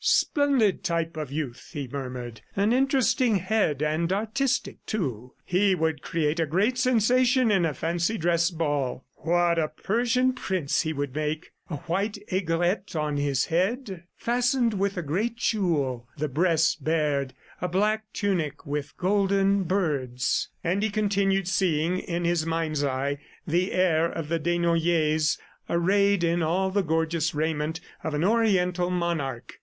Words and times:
"Splendid 0.03 0.83
type 0.83 1.15
of 1.15 1.31
youth," 1.31 1.69
he 1.73 1.87
murmured. 1.87 2.41
"An 2.55 2.73
interesting 2.73 3.35
head, 3.35 3.83
and 3.83 4.11
artistic, 4.11 4.83
too. 4.87 5.35
He 5.45 5.75
would 5.75 6.01
create 6.01 6.39
a 6.39 6.47
great 6.47 6.79
sensation 6.79 7.51
in 7.51 7.65
a 7.65 7.75
fancy 7.75 8.17
dress 8.17 8.49
ball. 8.49 9.05
What 9.17 9.59
a 9.59 9.67
Persian 9.67 10.33
prince 10.33 10.81
he 10.81 10.91
would 10.91 11.13
make!... 11.13 11.51
A 11.69 11.75
white 11.85 12.17
aigrette 12.31 12.95
on 12.95 13.17
his 13.17 13.45
head, 13.53 14.05
fastened 14.15 14.73
with 14.73 14.97
a 14.97 15.03
great 15.03 15.35
jewel, 15.37 16.07
the 16.17 16.27
breast 16.27 16.83
bared, 16.83 17.35
a 17.61 17.67
black 17.67 18.05
tunic 18.11 18.65
with 18.65 18.97
golden 18.97 19.61
birds...." 19.65 20.47
And 20.63 20.81
he 20.81 20.89
continued 20.89 21.47
seeing 21.47 21.99
in 21.99 22.25
his 22.25 22.43
mind's 22.43 22.83
eye 22.83 23.19
the 23.45 23.71
heir 23.71 24.07
of 24.11 24.29
the 24.29 24.39
Desnoyers 24.39 25.37
arrayed 25.69 26.23
in 26.23 26.41
all 26.41 26.71
the 26.71 26.81
gorgeous 26.81 27.35
raiment 27.35 27.79
of 28.03 28.15
an 28.15 28.23
Oriental 28.23 28.89
monarch. 28.89 29.59